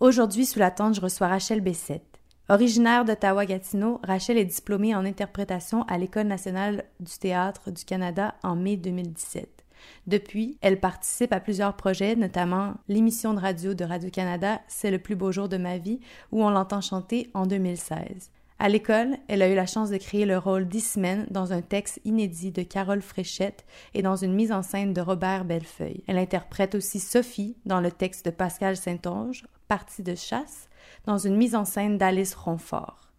[0.00, 2.22] Aujourd'hui, sous la tente, je reçois Rachel Bessette.
[2.48, 8.56] Originaire d'Ottawa-Gatineau, Rachel est diplômée en interprétation à l'École nationale du théâtre du Canada en
[8.56, 9.62] mai 2017.
[10.06, 15.16] Depuis, elle participe à plusieurs projets, notamment l'émission de radio de Radio-Canada C'est le plus
[15.16, 16.00] beau jour de ma vie,
[16.32, 18.30] où on l'entend chanter en 2016.
[18.58, 22.00] À l'école, elle a eu la chance de créer le rôle d'Ismène dans un texte
[22.06, 26.04] inédit de Carole Fréchette et dans une mise en scène de Robert Bellefeuille.
[26.06, 30.68] Elle interprète aussi Sophie dans le texte de Pascal Saint-Onge, Partie de chasse,
[31.06, 33.12] dans une mise en scène d'Alice Ronfort.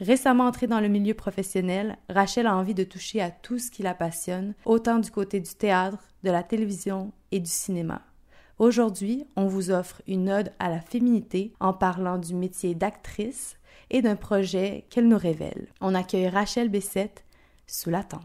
[0.00, 3.82] Récemment entrée dans le milieu professionnel, Rachel a envie de toucher à tout ce qui
[3.82, 8.00] la passionne, autant du côté du théâtre, de la télévision et du cinéma.
[8.58, 13.58] Aujourd'hui, on vous offre une ode à la féminité en parlant du métier d'actrice,
[13.90, 15.68] et d'un projet qu'elle nous révèle.
[15.82, 17.24] On accueille Rachel Bessette
[17.66, 18.22] sous la tente.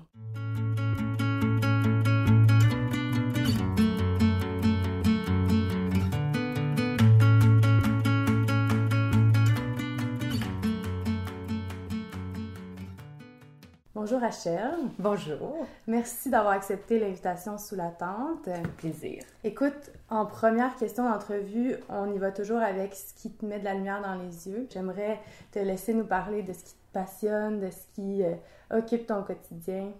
[14.04, 14.74] Bonjour Rachel.
[15.00, 15.66] Bonjour.
[15.88, 18.50] Merci d'avoir accepté l'invitation sous la tente.
[18.76, 19.24] Plaisir.
[19.46, 23.64] Écoute, en première question d'entrevue, on y va toujours avec ce qui te met de
[23.64, 24.68] la lumière dans les yeux.
[24.74, 25.22] J'aimerais
[25.54, 28.34] te laisser nous parler de ce qui te passionne, de ce qui euh,
[28.78, 29.94] occupe ton quotidien.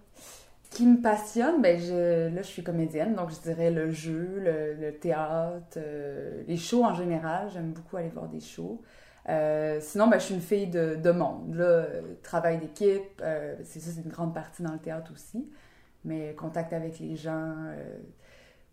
[0.64, 4.38] Ce qui me passionne, ben je, là je suis comédienne, donc je dirais le jeu,
[4.38, 7.48] le, théâtre, euh, les shows en général.
[7.54, 8.82] J'aime beaucoup aller voir des shows.
[9.28, 11.54] Euh, sinon, ben, je suis une fille de, de monde.
[11.54, 11.86] Là,
[12.22, 15.48] travail d'équipe, euh, c'est ça, c'est une grande partie dans le théâtre aussi.
[16.04, 17.98] Mais contact avec les gens, euh,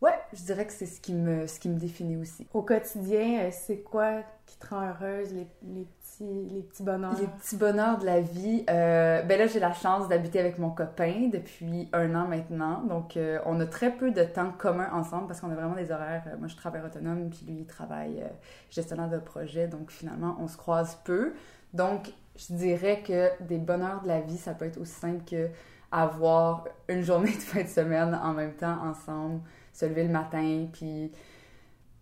[0.01, 2.47] ouais, je dirais que c'est ce qui me, ce qui me définit aussi.
[2.53, 5.87] Au quotidien, c'est quoi qui te rend heureuse, les, les
[6.19, 7.19] les petits bonheurs?
[7.19, 8.63] Les petits bonheurs de la vie.
[8.69, 12.81] Euh, ben là, j'ai la chance d'habiter avec mon copain depuis un an maintenant.
[12.83, 15.91] Donc, euh, on a très peu de temps commun ensemble parce qu'on a vraiment des
[15.91, 16.23] horaires.
[16.27, 18.23] Euh, moi, je travaille autonome, puis lui, il travaille
[18.69, 19.67] gestionnaire de projet.
[19.67, 21.33] Donc, finalement, on se croise peu.
[21.73, 25.49] Donc, je dirais que des bonheurs de la vie, ça peut être aussi simple que
[25.91, 29.41] avoir une journée de fin de semaine en même temps ensemble,
[29.73, 31.11] se lever le matin, puis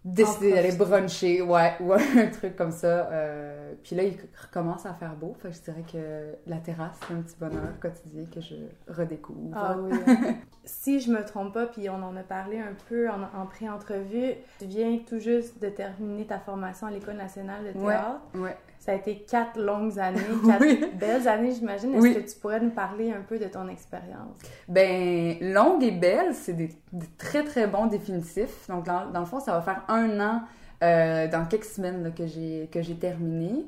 [0.03, 3.09] décider d'aller bruncher, ouais, ou un truc comme ça.
[3.11, 5.35] Euh, puis là, il recommence à faire beau.
[5.41, 8.55] Fait que je dirais que la terrasse, c'est un petit bonheur quotidien que je
[8.87, 9.55] redécouvre.
[9.55, 9.97] Ah oui.
[10.65, 14.35] si je me trompe pas, puis on en a parlé un peu en, en pré-entrevue,
[14.59, 18.21] tu viens tout juste de terminer ta formation à l'École nationale de théâtre.
[18.35, 18.57] Ouais, ouais.
[18.79, 21.95] Ça a été quatre longues années, quatre belles années, j'imagine.
[21.95, 24.37] Est-ce que tu pourrais nous parler un peu de ton expérience?
[24.67, 26.69] Ben, longue et belle, c'est des,
[27.17, 28.67] très, très bons définitifs.
[28.69, 30.41] Donc, dans, le fond, ça va faire un an
[30.81, 33.65] euh, dans quelques semaines que j'ai terminé.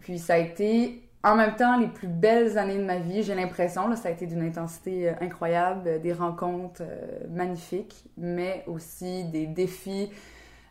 [0.00, 3.34] Puis, ça a été en même temps les plus belles années de ma vie, j'ai
[3.34, 3.94] l'impression.
[3.96, 10.10] Ça a été d'une intensité euh, incroyable, des rencontres euh, magnifiques, mais aussi des défis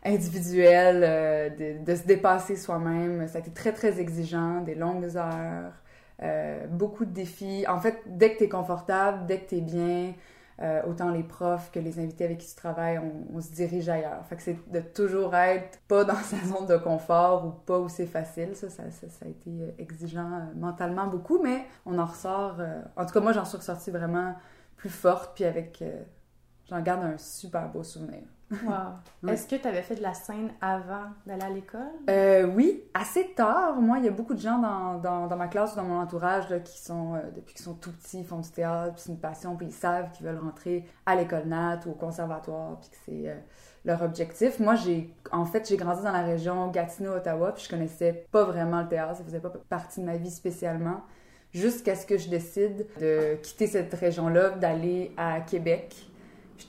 [0.05, 3.27] individuel, euh, de, se dépasser soi-même.
[3.27, 5.73] Ça a été très, très exigeant, des longues heures,
[6.21, 7.65] euh, beaucoup de défis.
[7.67, 10.13] En fait, dès que tu es confortable, dès que tu es bien,
[10.61, 13.01] euh, autant les profs que les invités avec qui tu travailles,
[13.33, 14.25] on, se dirige ailleurs.
[14.27, 17.89] Fait que c'est de toujours être pas dans sa zone de confort ou pas où
[17.89, 18.55] c'est facile.
[18.55, 22.59] Ça ça, ça, a été exigeant mentalement beaucoup, mais on en ressort.
[22.95, 24.35] en tout cas, moi, j'en suis ressortie vraiment
[24.77, 25.83] plus forte, puis avec.
[26.69, 28.21] j'en garde un super beau souvenir.
[28.51, 29.29] Wow.
[29.31, 31.81] Est-ce que tu avais fait de la scène avant d'aller à l'école?
[32.09, 33.81] Euh, oui, assez tard.
[33.81, 35.99] Moi, il y a beaucoup de gens dans, dans, dans ma classe ou dans mon
[35.99, 39.11] entourage là, qui sont, euh, depuis qu'ils sont tout petits, font du théâtre, puis c'est
[39.11, 42.89] une passion, puis ils savent qu'ils veulent rentrer à l'école nat ou au conservatoire, puis
[42.91, 43.35] que c'est euh,
[43.83, 44.59] leur objectif.
[44.59, 48.81] Moi, j'ai en fait, j'ai grandi dans la région Gatineau-Ottawa, puis je connaissais pas vraiment
[48.81, 51.01] le théâtre, ça faisait pas partie de ma vie spécialement
[51.51, 56.11] jusqu'à ce que je décide de quitter cette région-là, d'aller à Québec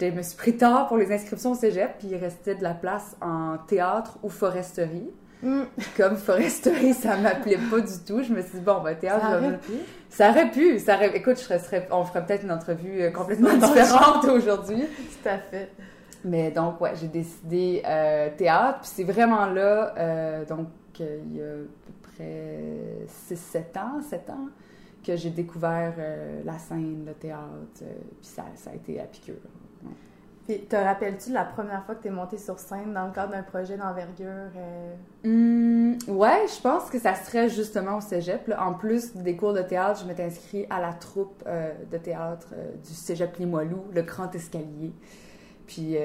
[0.01, 2.75] je me suis pris tard pour les inscriptions au cégep, puis il restait de la
[2.75, 5.11] place en théâtre ou foresterie.
[5.43, 5.63] Mm.
[5.97, 8.23] Comme foresterie, ça m'appelait pas du tout.
[8.23, 9.73] Je me suis dit, bon, ben, théâtre, ça aurait pu.
[10.09, 10.79] Ça aurait pu.
[10.79, 11.17] Ça aurait...
[11.17, 11.89] Écoute, je serais...
[11.91, 14.83] on ferait peut-être une entrevue euh, complètement différente aujourd'hui.
[14.83, 15.71] Tout à fait.
[16.25, 18.81] Mais donc, ouais, j'ai décidé euh, théâtre.
[18.81, 21.57] Puis c'est vraiment là, euh, donc, il y a à
[21.87, 24.49] peu près 6-7 ans, 7 ans,
[25.07, 25.93] que j'ai découvert
[26.45, 27.45] la scène, le théâtre.
[27.79, 27.87] puis
[28.23, 29.35] ça, ça a été à piqûre.
[30.47, 33.33] Puis, te rappelles-tu la première fois que tu es montée sur scène dans le cadre
[33.33, 34.53] d'un projet d'envergure?
[34.57, 34.95] Euh?
[35.25, 38.53] Hum, ouais, je pense que ça serait justement au cégep.
[38.57, 42.49] En plus des cours de théâtre, je m'étais inscrite à la troupe euh, de théâtre
[42.53, 44.93] euh, du cégep Limoilou, le Grand Escalier.
[45.67, 45.97] Puis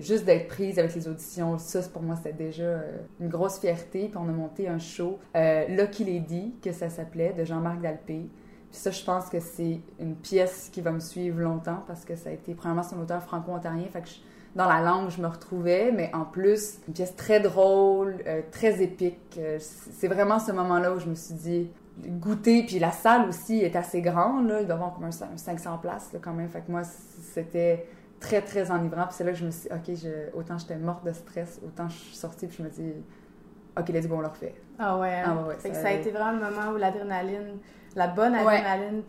[0.00, 2.82] juste d'être prise avec les auditions, ça pour moi c'était déjà
[3.18, 4.08] une grosse fierté.
[4.08, 8.28] Puis on a monté un show, Lucky Lady, que ça s'appelait, de Jean-Marc Dalpé.
[8.78, 12.14] Puis ça, je pense que c'est une pièce qui va me suivre longtemps parce que
[12.14, 14.08] ça a été, premièrement, c'est un auteur franco-ontarien, fait que
[14.54, 18.80] dans la langue je me retrouvais, mais en plus, une pièce très drôle, euh, très
[18.80, 19.36] épique.
[19.36, 21.70] Euh, c'est vraiment ce moment-là où je me suis dit,
[22.06, 25.78] goûter, puis la salle aussi est assez grande, là, il doit avoir comme un, 500
[25.78, 27.84] places là, quand même, fait que moi, c'était
[28.20, 30.76] très, très enivrant, puis c'est là que je me suis dit, OK, je, autant j'étais
[30.76, 32.92] morte de stress, autant je suis sortie, puis je me dis,
[33.76, 34.54] OK, let's go, on le refait.
[34.78, 35.36] Ah ouais, hein?
[35.36, 35.74] ah ouais, ça...
[35.74, 35.88] ça...
[35.88, 37.58] a été vraiment le moment où l'adrénaline
[37.96, 39.02] la bonne adrénaline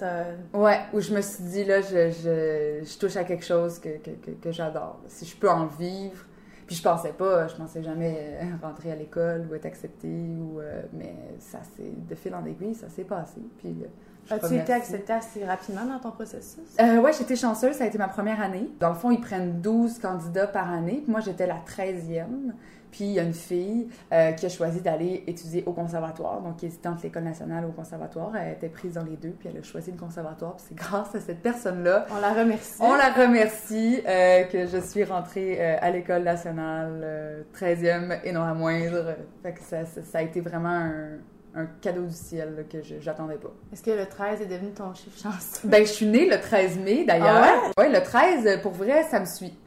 [0.54, 0.60] ouais.
[0.60, 3.98] ouais, où je me suis dit, là, je, je, je touche à quelque chose que,
[3.98, 5.00] que, que, j'adore.
[5.08, 6.26] Si je peux en vivre,
[6.66, 10.60] puis je pensais pas, je pensais jamais euh, rentrer à l'école ou être acceptée, ou,
[10.60, 13.42] euh, mais ça s'est, de fil en aiguille, ça s'est passé.
[13.58, 13.88] Puis, euh,
[14.32, 16.76] As-tu été acceptée assez rapidement dans ton processus?
[16.80, 18.70] Euh, oui, j'étais chanceuse, ça a été ma première année.
[18.80, 22.54] Dans le fond, ils prennent 12 candidats par année, puis moi, j'étais la 13e.
[22.92, 26.58] Puis il y a une fille euh, qui a choisi d'aller étudier au conservatoire, donc
[26.58, 28.36] qui est de l'École nationale au conservatoire.
[28.36, 30.56] Elle était prise dans les deux, puis elle a choisi le conservatoire.
[30.56, 32.06] Puis c'est grâce à cette personne-là.
[32.12, 32.82] On la remercie.
[32.82, 38.44] On la remercie euh, que je suis rentrée euh, à l'École nationale 13e et non
[38.44, 39.16] la moindre.
[39.44, 41.20] Fait que ça, ça, a été vraiment un,
[41.56, 43.52] un cadeau du ciel que je j'attendais pas.
[43.74, 45.62] Est-ce que le 13 est devenu ton chiffre chance?
[45.64, 47.44] Ben, je suis née le 13 mai, d'ailleurs.
[47.78, 47.90] Ah ouais?
[47.90, 49.58] le 13, pour vrai, ça me suit.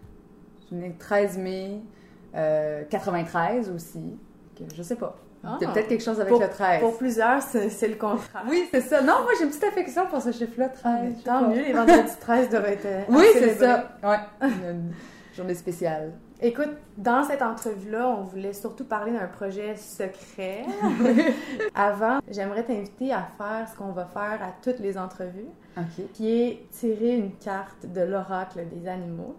[0.60, 1.80] Je suis née le 13 mai.
[2.32, 4.16] 93 euh, aussi.
[4.56, 5.16] Que, je sais pas.
[5.44, 5.58] Ah.
[5.58, 6.80] peut-être quelque chose avec le 13.
[6.80, 8.44] Pour plusieurs, c'est le contraire.
[8.48, 9.00] Oui, c'est ça.
[9.00, 11.14] Non, moi, j'ai une petite affection pour ce chiffre-là, 13.
[11.24, 13.06] tant mieux, les vendredis 13 devraient être.
[13.08, 13.98] Oui, c'est ça.
[14.04, 14.18] Ouais.
[14.40, 14.92] Une
[15.34, 16.12] journée spéciale.
[16.44, 20.64] Écoute, dans cette entrevue-là, on voulait surtout parler d'un projet secret.
[21.74, 25.46] Avant, j'aimerais t'inviter à faire ce qu'on va faire à toutes les entrevues,
[26.14, 29.36] qui est tirer une carte de l'oracle des animaux.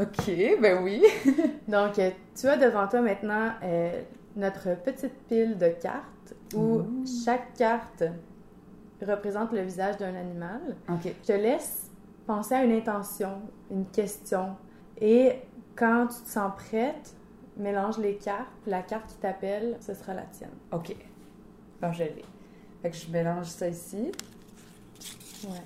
[0.00, 0.30] OK,
[0.62, 1.02] ben oui.
[1.68, 4.02] Donc, euh, tu as devant toi maintenant euh,
[4.34, 6.82] notre petite pile de cartes où
[7.22, 8.04] chaque carte
[9.06, 10.60] représente le visage d'un animal.
[10.88, 11.12] OK.
[11.22, 11.90] Je te laisse
[12.26, 14.56] penser à une intention, une question.
[14.98, 15.32] Et
[15.76, 17.14] quand tu te sens prête,
[17.56, 18.48] mélange les cartes.
[18.66, 20.50] La carte qui t'appelle, ce sera la tienne.
[20.72, 20.96] OK.
[21.80, 22.24] Bon, je l'ai.
[22.82, 24.10] Fait que je mélange ça ici.
[25.44, 25.62] Ouais.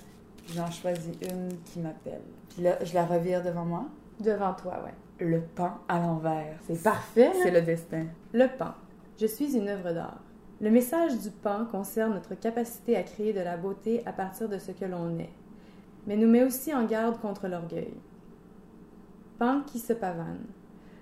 [0.55, 2.23] J'en choisis une qui m'appelle.
[2.51, 3.85] Puis là, je la revire devant moi.
[4.19, 5.25] Devant toi, ouais.
[5.25, 6.59] Le pan à l'envers.
[6.67, 7.31] C'est parfait.
[7.43, 8.07] C'est le destin.
[8.33, 8.75] Le pan.
[9.21, 10.21] Je suis une œuvre d'art.
[10.61, 14.59] Le message du pan concerne notre capacité à créer de la beauté à partir de
[14.59, 15.31] ce que l'on est,
[16.07, 17.95] mais nous met aussi en garde contre l'orgueil.
[19.41, 20.47] Pan qui se pavane.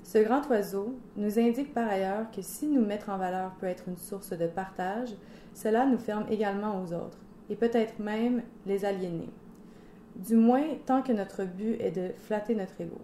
[0.02, 3.88] Ce grand oiseau nous indique par ailleurs que si nous mettre en valeur peut être
[3.88, 5.14] une source de partage,
[5.52, 7.18] cela nous ferme également aux autres,
[7.50, 9.28] et peut-être même les aliéner
[10.18, 12.98] du moins tant que notre but est de flatter notre ego.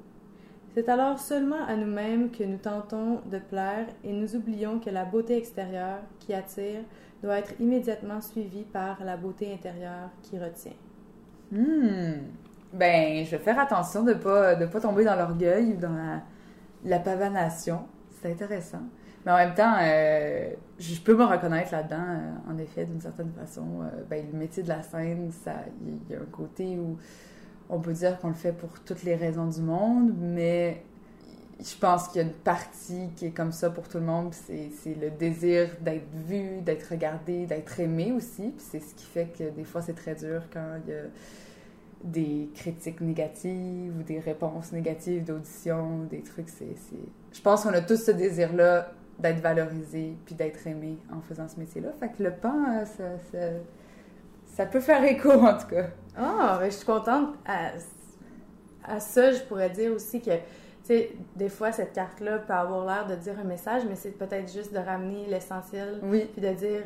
[0.75, 5.05] C'est alors seulement à nous-mêmes que nous tentons de plaire et nous oublions que la
[5.05, 6.81] beauté extérieure qui attire
[7.23, 10.73] doit être immédiatement suivie par la beauté intérieure qui retient.
[11.53, 12.27] Hmm.
[12.75, 16.21] Ben, je vais faire attention de pas, de pas tomber dans l'orgueil ou dans
[16.85, 17.85] la, pavanation.
[18.21, 18.83] C'est intéressant.
[19.25, 23.33] Mais en même temps, euh, je peux me reconnaître là-dedans, euh, en effet, d'une certaine
[23.33, 23.63] façon.
[23.83, 25.31] Euh, ben, le métier de la scène,
[25.87, 26.99] il y a un côté où
[27.69, 30.83] on peut dire qu'on le fait pour toutes les raisons du monde, mais
[31.61, 34.35] je pense qu'il y a une partie qui est comme ça pour tout le monde,
[34.35, 38.53] c'est le désir d'être vu, d'être regardé, d'être aimé aussi.
[38.59, 41.03] C'est ce qui fait que des fois c'est très dur quand il y a
[42.05, 46.51] des critiques négatives ou des réponses négatives d'audition, des trucs.
[46.51, 46.77] C'est,
[47.33, 51.59] Je pense qu'on a tous ce désir-là d'être valorisé puis d'être aimé en faisant ce
[51.59, 51.89] métier-là.
[51.99, 53.39] Fait que le pan, euh, ça, ça,
[54.47, 55.87] ça, peut faire écho en tout cas.
[56.17, 57.31] Ah, je suis contente.
[57.47, 57.71] À,
[58.85, 60.41] à, ça, je pourrais dire aussi que, tu
[60.85, 64.53] sais, des fois, cette carte-là peut avoir l'air de dire un message, mais c'est peut-être
[64.53, 66.01] juste de ramener l'essentiel.
[66.03, 66.29] Oui.
[66.33, 66.83] Puis de dire,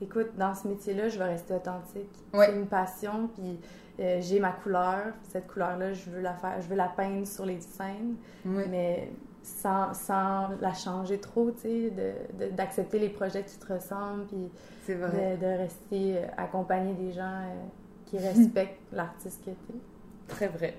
[0.00, 2.08] écoute, dans ce métier-là, je vais rester authentique.
[2.32, 2.46] Oui.
[2.46, 3.60] C'est une passion, puis
[4.00, 5.12] euh, j'ai ma couleur.
[5.30, 8.16] Cette couleur-là, je veux la faire, je veux la peindre sur les scènes.
[8.44, 8.64] Oui.
[8.70, 9.10] Mais
[9.42, 11.92] sans, sans, la changer trop, tu sais,
[12.52, 14.50] d'accepter les projets qui te ressemblent, puis
[14.88, 17.62] de, de, rester euh, accompagné des gens euh,
[18.06, 20.28] qui respectent l'artiste que tu es.
[20.28, 20.74] Très vrai.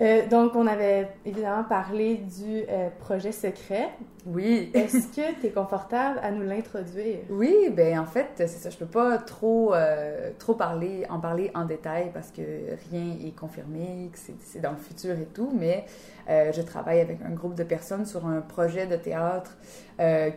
[0.00, 3.90] Euh, donc, on avait évidemment parlé du euh, projet secret.
[4.24, 4.70] Oui.
[4.72, 7.18] Est-ce que tu es confortable à nous l'introduire?
[7.28, 8.70] Oui, ben en fait, c'est ça.
[8.70, 12.42] Je peux pas trop, euh, trop parler, en parler en détail parce que
[12.90, 15.84] rien est confirmé, que c'est dans le futur et tout, mais
[16.28, 19.58] je travaille avec un groupe de personnes sur un projet de théâtre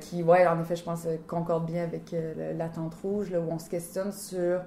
[0.01, 2.13] qui, ouais, en effet, je pense, concorde bien avec
[2.57, 4.61] l'attente rouge, là, où on se questionne sur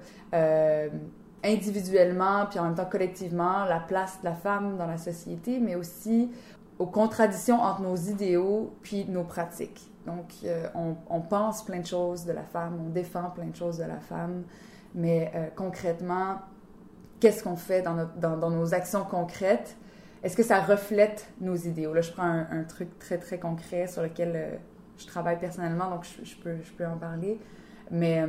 [1.43, 5.75] individuellement, puis en même temps collectivement, la place de la femme dans la société, mais
[5.75, 6.29] aussi
[6.79, 9.89] aux contradictions entre nos idéaux puis nos pratiques.
[10.05, 13.77] Donc, euh, on, pense plein de choses de la femme, on défend plein de choses
[13.77, 14.43] de la femme,
[14.95, 16.39] mais euh, concrètement,
[17.19, 19.77] qu'est-ce qu'on fait dans, nos actions concrètes?
[20.23, 21.93] Est-ce que ça reflète nos idéaux?
[21.93, 24.55] Là, je prends un, truc très, très concret sur lequel euh,
[24.97, 27.39] je travaille personnellement, donc je, peux, je peux en parler.
[27.91, 28.25] Mais,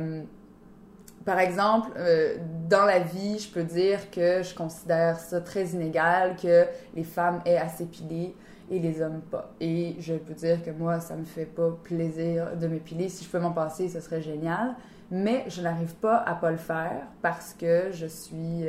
[1.25, 2.37] par exemple, euh,
[2.69, 7.41] dans la vie, je peux dire que je considère ça très inégal, que les femmes
[7.45, 8.35] aient à s'épiler
[8.69, 9.51] et les hommes pas.
[9.59, 13.09] Et je peux dire que moi, ça me fait pas plaisir de m'épiler.
[13.09, 14.75] Si je peux m'en passer, ce serait génial.
[15.09, 18.65] Mais je n'arrive pas à pas le faire parce que je suis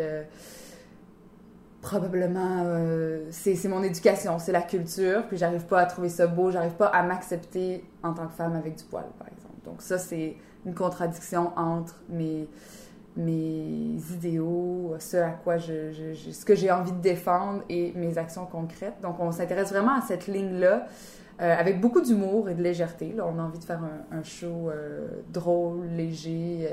[1.82, 6.50] probablement euh, c'est mon éducation, c'est la culture, puis j'arrive pas à trouver ça beau,
[6.50, 9.56] j'arrive pas à m'accepter en tant que femme avec du poil, par exemple.
[9.64, 12.48] Donc ça, c'est une contradiction entre mes,
[13.16, 18.46] mes idéaux, ce à quoi je, ce que j'ai envie de défendre et mes actions
[18.46, 19.00] concrètes.
[19.02, 20.86] Donc on s'intéresse vraiment à cette ligne-là.
[21.40, 23.12] Euh, avec beaucoup d'humour et de légèreté.
[23.14, 23.80] Là, on a envie de faire
[24.12, 26.68] un, show euh, drôle, léger,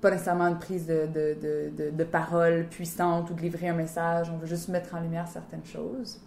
[0.00, 4.30] pas nécessairement une prise de, de, de, parole puissante ou de livrer un message.
[4.32, 6.20] On veut juste mettre en lumière certaines choses.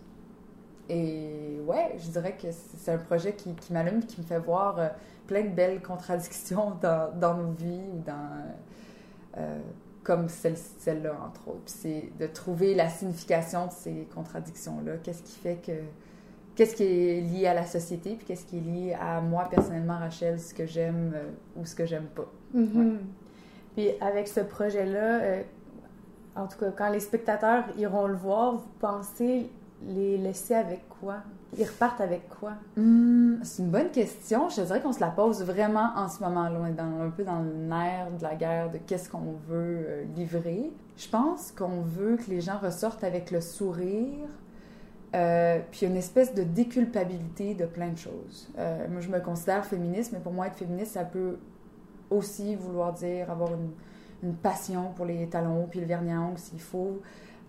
[0.89, 4.79] Et ouais, je dirais que c'est un projet qui, qui m'allume, qui me fait voir
[4.79, 4.89] euh,
[5.27, 8.29] plein de belles contradictions dans, dans nos vies ou dans.
[9.37, 9.59] Euh,
[10.03, 11.61] comme celle-là, entre autres.
[11.65, 14.97] Puis c'est de trouver la signification de ces contradictions-là.
[15.01, 15.71] Qu'est-ce qui fait que.
[16.55, 19.97] Qu'est-ce qui est lié à la société, puis qu'est-ce qui est lié à moi personnellement,
[19.97, 22.31] Rachel, ce que j'aime euh, ou ce que j'aime pas.
[22.55, 22.97] Mm-hmm.
[23.75, 25.39] Puis avec ce projet-là,
[26.35, 29.49] en tout cas, quand les spectateurs iront le voir, vous pensez
[29.87, 31.17] les laisser avec quoi?
[31.57, 32.53] Ils repartent avec quoi?
[32.75, 34.49] Hmm, c'est une bonne question.
[34.49, 37.53] Je dirais qu'on se la pose vraiment en ce est dans, un peu dans le
[37.53, 40.71] nerf de la guerre de qu'est-ce qu'on veut euh, livrer.
[40.97, 44.27] Je pense qu'on veut que les gens ressortent avec le sourire,
[45.15, 48.49] euh, puis une espèce de déculpabilité de plein de choses.
[48.89, 51.37] moi, je me considère féministe, mais pour moi, être féministe, ça peut
[52.09, 53.71] aussi vouloir dire avoir une,
[54.23, 57.01] une passion pour les talons puis le vernis à ongles s'il faut.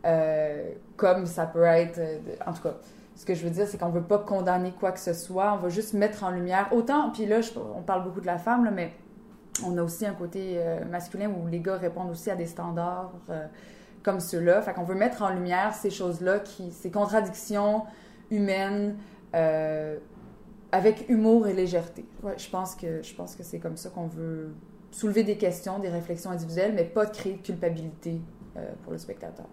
[0.04, 1.98] Euh, comme ça peut être.
[1.98, 2.74] Euh, en tout cas,
[3.16, 5.56] ce que je veux dire, c'est qu'on veut pas condamner quoi que ce soit, on
[5.58, 6.68] va juste mettre en lumière.
[6.72, 7.40] Autant, puis là,
[7.76, 8.92] on parle beaucoup de la femme, mais
[9.64, 13.12] on a aussi un côté euh, masculin où les gars répondent aussi à des standards
[14.02, 14.60] comme ceux-là.
[14.62, 17.84] Fait qu'on veut mettre en lumière ces choses-là, ces contradictions
[18.30, 18.96] humaines
[20.72, 22.04] avec humour et légèreté.
[22.36, 24.54] Je pense que que c'est comme ça qu'on veut
[24.90, 28.20] soulever des questions, des réflexions individuelles, mais pas de créer de culpabilité
[28.82, 29.46] pour le spectateur.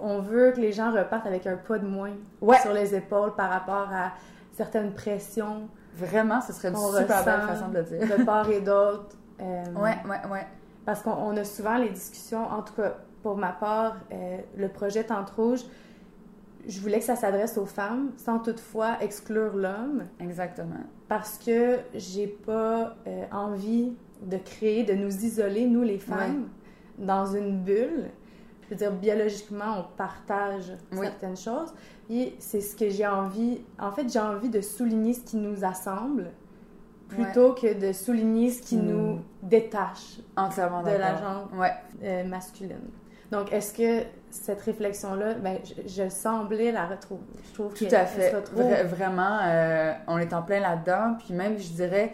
[0.00, 2.14] On veut que les gens repartent avec un pas de moins
[2.62, 4.12] sur les épaules par rapport à
[4.52, 5.68] certaines pressions.
[5.94, 8.18] Vraiment, ce serait une super belle façon de le dire.
[8.18, 9.16] De part et d'autre.
[9.40, 10.46] Euh, ouais, ouais, ouais.
[10.84, 15.04] Parce qu'on a souvent les discussions, en tout cas pour ma part, euh, le projet
[15.04, 15.60] Tente Rouge,
[16.68, 20.04] je voulais que ça s'adresse aux femmes sans toutefois exclure l'homme.
[20.20, 20.84] Exactement.
[21.08, 23.92] Parce que j'ai pas euh, envie
[24.22, 26.48] de créer, de nous isoler, nous les femmes,
[26.98, 28.10] dans une bulle.
[28.66, 31.72] Je veux dire, biologiquement, on partage certaines choses.
[32.10, 33.62] Et c'est ce que j'ai envie.
[33.78, 36.32] En fait, j'ai envie de souligner ce qui nous assemble
[37.08, 38.86] plutôt que de souligner ce qui hmm.
[38.86, 41.72] nous détache Entièrement de la jambe ouais.
[42.02, 42.90] Euh, masculine.
[43.30, 47.22] Donc, est-ce que cette réflexion-là, ben, je, semblais la retrouver.
[47.48, 48.32] Je trouve Tout à fait.
[48.84, 51.16] vraiment, euh, on est en plein là-dedans.
[51.18, 52.12] Puis même, je dirais,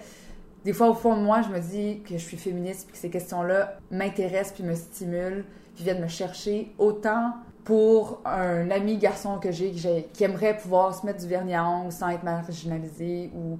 [0.64, 2.98] des fois, au fond de moi, je me dis que je suis féministe, puis que
[2.98, 5.44] ces questions-là m'intéressent, puis me stimulent,
[5.74, 6.74] puis viennent me chercher.
[6.78, 9.72] Autant pour un ami garçon que j'ai
[10.12, 13.58] qui aimerait pouvoir se mettre du vernis à ongles sans être marginalisé ou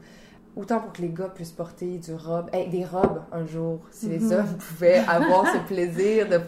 [0.56, 4.18] autant pour que les gars puissent porter du robe, des robes un jour, si les
[4.18, 4.32] mhm.
[4.32, 6.40] hommes pouvaient avoir ce plaisir de,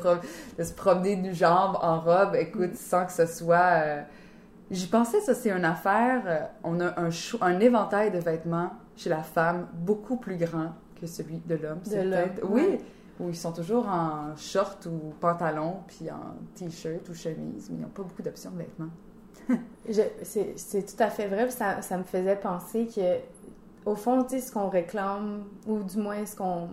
[0.59, 3.83] de, se promener du jambe en robe, écoute, sans que ce soit...
[3.83, 4.03] Euh,
[4.71, 9.09] j'y pensais, ça c'est une affaire, euh, on a un, un éventail de vêtements chez
[9.09, 11.81] la femme beaucoup plus grand que celui de l'homme.
[11.87, 12.51] De l'homme.
[12.51, 12.79] Oui,
[13.21, 17.81] où ils sont toujours en short ou pantalon, puis en t-shirt ou chemise, mais ils
[17.81, 18.91] n'ont pas beaucoup d'options de vêtements.
[20.23, 23.19] c'est tout à fait vrai, ça, ça me faisait penser que
[23.89, 26.71] au fond, tu sais, ce qu'on réclame, ou du moins ce qu'on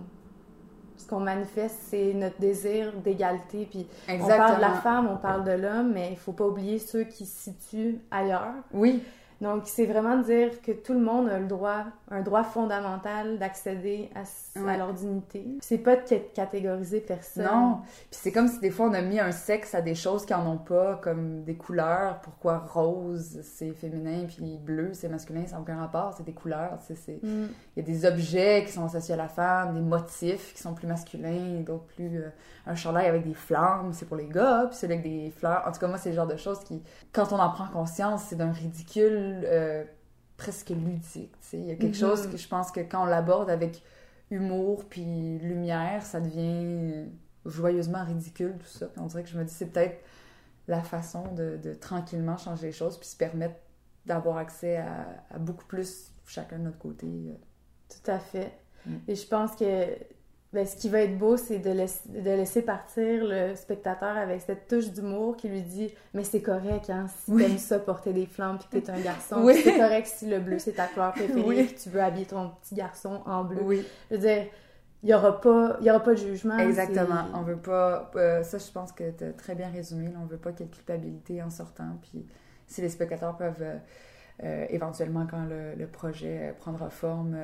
[0.96, 3.66] ce qu'on manifeste, c'est notre désir d'égalité.
[3.68, 6.78] Puis on parle de la femme, on parle de l'homme, mais il faut pas oublier
[6.78, 8.54] ceux qui se situent ailleurs.
[8.72, 9.02] Oui.
[9.42, 11.82] Donc, c'est vraiment dire que tout le monde a le droit,
[12.12, 15.44] un droit fondamental d'accéder à, leur dignité.
[15.60, 17.46] C'est pas de catégoriser personne.
[17.46, 17.80] Non.
[18.08, 20.32] Puis c'est comme si des fois on a mis un sexe à des choses qui
[20.32, 22.20] en ont pas, comme des couleurs.
[22.20, 26.78] Pourquoi rose, c'est féminin, puis bleu, c'est masculin, ça n'a aucun rapport, c'est des couleurs.
[26.86, 27.48] C'est, mm.
[27.76, 30.74] Il y a des objets qui sont associés à la femme, des motifs qui sont
[30.74, 32.18] plus masculins, d'autres plus.
[32.18, 32.28] Euh,
[32.66, 35.64] un chandail avec des flammes, c'est pour les gars, puis celui avec des fleurs.
[35.66, 36.80] En tout cas, moi, c'est le genre de choses qui,
[37.12, 39.84] quand on en prend conscience, c'est d'un ridicule euh,
[40.36, 41.34] presque ludique.
[41.52, 41.98] Il y a quelque mm-hmm.
[41.98, 43.82] chose que je pense que quand on l'aborde avec
[44.30, 47.06] humour puis lumière, ça devient
[47.44, 48.86] joyeusement ridicule, tout ça.
[48.96, 50.00] on dirait que je me dis, c'est peut-être
[50.68, 53.56] la façon de, de tranquillement changer les choses puis se permettre
[54.06, 57.06] d'avoir accès à, à beaucoup plus chacun de notre côté.
[57.06, 57.34] euh.
[57.88, 58.52] Tout à fait.
[58.86, 58.96] Mm.
[59.08, 59.96] Et je pense que
[60.52, 64.40] ben, ce qui va être beau, c'est de, laisser- de laisser partir le spectateur avec
[64.42, 67.42] cette touche d'humour qui lui dit Mais c'est correct, hein, si Oui.
[67.46, 69.36] t'aimes ça porter des flammes puis que t'es un garçon.
[69.42, 69.54] Oui.
[69.64, 71.64] C'est correct si le bleu c'est ta couleur préférée Oui.
[71.64, 73.60] puis tu veux habiller ton petit garçon en bleu.
[73.64, 74.46] Oui, Je veux dire,
[75.02, 76.58] il n'y aura, pas- y aura pas de jugement.
[76.58, 77.24] exactement.
[77.34, 78.10] On veut pas.
[78.16, 80.08] euh, ça, je pense que tu as très bien résumé.
[80.08, 80.18] là.
[80.22, 81.96] on veut pas qu'il y ait de culpabilité en sortant.
[82.02, 82.26] Puis
[82.66, 83.76] si les spectateurs peuvent euh,
[84.44, 87.36] euh, éventuellement, quand le, le projet prendra forme,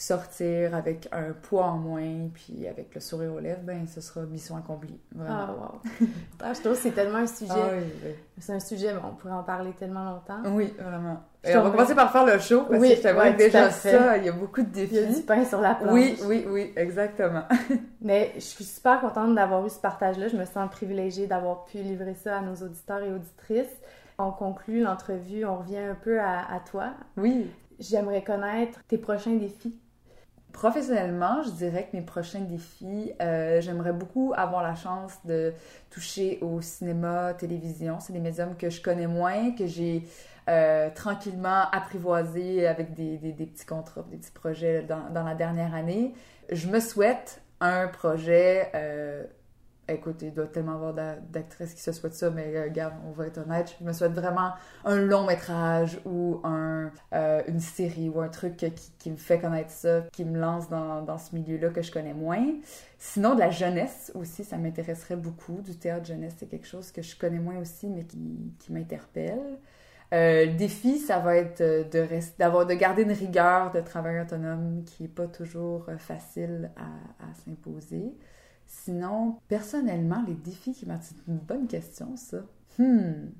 [0.00, 4.22] sortir avec un poids en moins, puis avec le sourire aux lèvres, ben ce sera
[4.22, 4.98] mission accomplie.
[5.14, 5.36] Vraiment.
[5.48, 5.52] Ah,
[6.00, 6.06] wow.
[6.42, 7.52] Ah, je trouve que c'est tellement un sujet.
[7.54, 8.10] Ah oui, oui.
[8.38, 10.40] C'est un sujet, mais on pourrait en parler tellement longtemps.
[10.54, 11.20] Oui, vraiment.
[11.44, 13.70] Et on va commencer par faire le show, parce Oui, que je t'avoue ouais, déjà
[13.70, 15.22] ça, il y a beaucoup de Il y a du défis.
[15.22, 15.92] pain sur la planche.
[15.92, 17.44] Oui, oui, oui, exactement.
[18.00, 20.28] Mais je suis super contente d'avoir eu ce partage-là.
[20.28, 23.76] Je me sens privilégiée d'avoir pu livrer ça à nos auditeurs et auditrices.
[24.18, 26.90] On conclut l'entrevue, on revient un peu à, à toi.
[27.16, 27.50] Oui.
[27.78, 29.74] J'aimerais connaître tes prochains défis.
[30.52, 35.52] Professionnellement, je dirais que mes prochains défis, euh, j'aimerais beaucoup avoir la chance de
[35.90, 38.00] toucher au cinéma, télévision.
[38.00, 40.08] C'est des médiums que je connais moins, que j'ai
[40.48, 45.74] euh, tranquillement apprivoisé avec des, des- petits contrats, des petits projets dans, dans la dernière
[45.74, 46.14] année.
[46.50, 48.70] Je me souhaite un projet.
[48.74, 49.24] euh,
[49.92, 53.12] écoute, il doit tellement avoir d'a- d'actrices qui se souhaitent ça, mais euh, regarde, on
[53.12, 53.74] va être honnête.
[53.80, 54.52] Je me souhaite vraiment
[54.84, 58.56] un long métrage ou un, euh, une série ou un truc
[58.98, 62.14] qui, me fait connaître ça, qui me lance dans, dans ce milieu-là que je connais
[62.14, 62.46] moins.
[62.98, 65.60] Sinon, de la jeunesse aussi, ça m'intéresserait beaucoup.
[65.62, 69.58] Du théâtre jeunesse, c'est quelque chose que je connais moins aussi, mais qui, qui m'interpelle.
[70.12, 75.04] Euh, le défi, ça va être de, de garder une rigueur de travail autonome qui
[75.04, 78.12] n'est pas toujours euh, facile à, à s'imposer.
[78.72, 82.38] Sinon, personnellement, les défis qui m'attirent, c'est une bonne question, ça.
[82.78, 83.30] Hmm.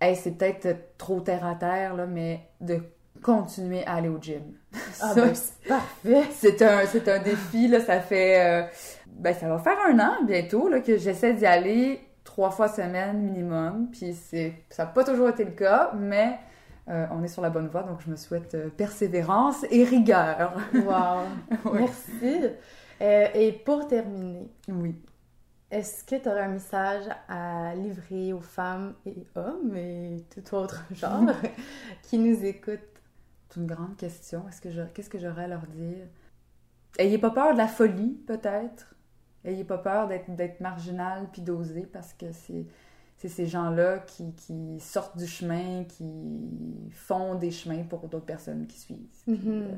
[0.00, 2.80] Hey, c'est peut-être trop terre à terre, là, mais de
[3.22, 4.42] continuer à aller au gym.
[5.02, 6.22] Ah Ça, ben, c'est parfait!
[6.32, 8.40] c'est un, c'est un défi, là, ça fait...
[8.40, 8.66] euh,
[9.08, 13.18] ben, ça va faire un an, bientôt, là, que j'essaie d'y aller trois fois semaine
[13.20, 16.38] minimum, puis c'est, ça n'a pas toujours été le cas, mais
[16.88, 20.54] euh, on est sur la bonne voie, donc je me souhaite euh, persévérance et rigueur.
[20.74, 21.26] Wow!
[21.74, 22.46] Merci!
[23.02, 24.94] Euh, et pour terminer, Oui.
[25.70, 30.84] est-ce que tu aurais un message à livrer aux femmes et hommes et tout autre
[30.92, 31.30] genre
[32.02, 32.80] qui nous écoutent?
[33.48, 34.48] C'est une grande question.
[34.48, 36.06] Est-ce que je, qu'est-ce que j'aurais à leur dire?
[36.98, 38.94] Ayez pas peur de la folie, peut-être.
[39.44, 42.66] Ayez pas peur d'être, d'être marginal puis d'oser parce que c'est,
[43.18, 48.66] c'est ces gens-là qui, qui sortent du chemin, qui font des chemins pour d'autres personnes
[48.66, 49.06] qui suivent.
[49.26, 49.62] Puis, Mhm.
[49.62, 49.68] euh,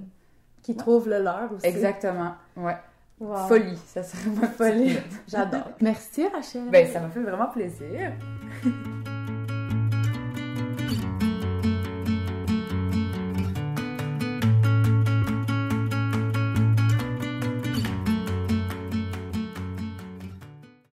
[0.62, 0.76] Qui ouais.
[0.78, 1.66] trouvent le leur aussi.
[1.66, 2.34] exactement.
[2.56, 2.76] Ouais.
[3.20, 3.48] Wow.
[3.48, 4.96] Folie, ça serait ma Folie.
[5.26, 5.72] J'adore.
[5.80, 6.70] Merci Rachel.
[6.70, 8.12] Ben, ça m'a fait vraiment plaisir.